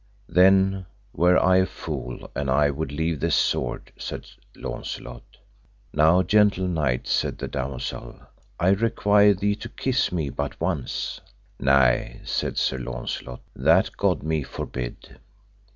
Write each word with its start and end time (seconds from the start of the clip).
Then 0.29 0.87
were 1.13 1.37
I 1.37 1.57
a 1.57 1.65
fool 1.67 2.31
an 2.33 2.49
I 2.49 2.71
would 2.71 2.91
leave 2.91 3.19
this 3.19 3.35
sword, 3.35 3.91
said 3.97 4.25
Launcelot. 4.55 5.37
Now, 5.93 6.23
gentle 6.23 6.67
knight, 6.67 7.05
said 7.07 7.37
the 7.37 7.47
damosel, 7.47 8.19
I 8.59 8.69
require 8.69 9.35
thee 9.35 9.53
to 9.57 9.69
kiss 9.69 10.11
me 10.11 10.31
but 10.31 10.59
once. 10.59 11.21
Nay, 11.59 12.21
said 12.23 12.57
Sir 12.57 12.79
Launcelot, 12.79 13.41
that 13.55 13.95
God 13.95 14.23
me 14.23 14.41
forbid. 14.41 15.19